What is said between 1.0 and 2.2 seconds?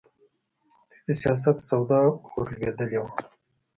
د سیاست سودا